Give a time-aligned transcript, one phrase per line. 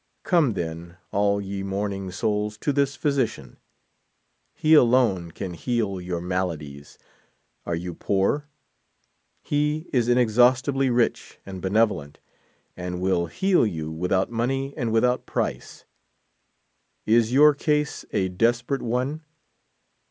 [0.23, 3.57] Come, then, all ye mouruing souls to this physician;
[4.55, 6.97] he alone can heal your maladies.
[7.67, 8.49] Are 3'ou poor?
[9.43, 12.17] He is inex haustibly rich and benevolent,
[12.75, 15.85] and will heal vou without money and without price.
[17.05, 19.21] Is your case a desi)erate one?